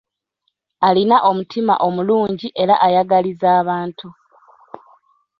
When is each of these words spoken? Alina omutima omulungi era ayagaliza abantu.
Alina 0.87 1.17
omutima 1.29 1.73
omulungi 1.87 2.47
era 2.61 2.75
ayagaliza 2.85 3.47
abantu. 3.61 4.07